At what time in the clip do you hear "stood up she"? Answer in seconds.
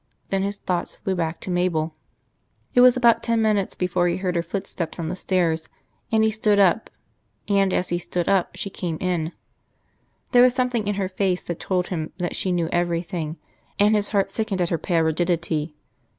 7.99-8.69